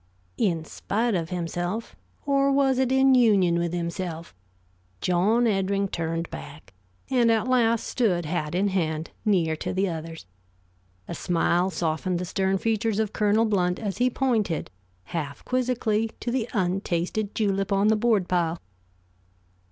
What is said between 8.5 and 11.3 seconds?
in hand near to the others. A